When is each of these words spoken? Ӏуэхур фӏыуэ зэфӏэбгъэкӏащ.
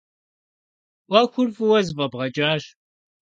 Ӏуэхур 1.09 1.47
фӏыуэ 1.55 1.79
зэфӏэбгъэкӏащ. 1.85 2.63